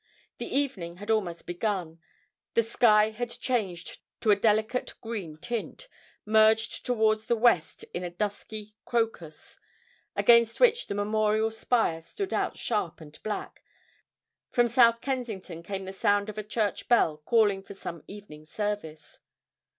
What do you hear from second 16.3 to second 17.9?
a church bell calling for